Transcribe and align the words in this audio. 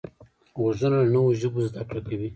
غوږونه 0.57 0.97
له 1.03 1.07
نوو 1.15 1.29
ژبو 1.41 1.59
زده 1.69 1.81
کړه 1.87 2.01
کوي 2.07 2.29